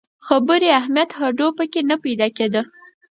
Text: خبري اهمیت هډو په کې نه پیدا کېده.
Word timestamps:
خبري 0.25 0.69
اهمیت 0.79 1.09
هډو 1.19 1.47
په 1.57 1.63
کې 1.71 1.81
نه 1.89 1.95
پیدا 2.03 2.27
کېده. 2.37 2.61